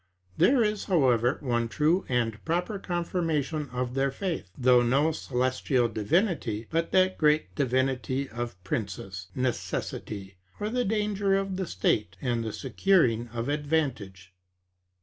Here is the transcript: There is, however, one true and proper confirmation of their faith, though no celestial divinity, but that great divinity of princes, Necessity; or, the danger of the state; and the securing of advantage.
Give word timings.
There 0.35 0.63
is, 0.63 0.85
however, 0.85 1.37
one 1.41 1.67
true 1.69 2.05
and 2.09 2.43
proper 2.43 2.79
confirmation 2.79 3.69
of 3.69 3.93
their 3.93 4.09
faith, 4.09 4.49
though 4.57 4.81
no 4.81 5.11
celestial 5.11 5.87
divinity, 5.89 6.65
but 6.71 6.91
that 6.91 7.19
great 7.19 7.53
divinity 7.53 8.27
of 8.27 8.55
princes, 8.63 9.27
Necessity; 9.35 10.37
or, 10.59 10.71
the 10.71 10.85
danger 10.85 11.35
of 11.35 11.55
the 11.55 11.67
state; 11.67 12.17
and 12.19 12.43
the 12.43 12.51
securing 12.51 13.27
of 13.27 13.47
advantage. 13.47 14.33